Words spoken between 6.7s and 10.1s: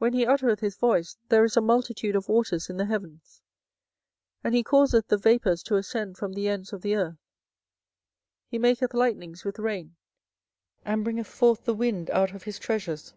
of the earth; he maketh lightnings with rain,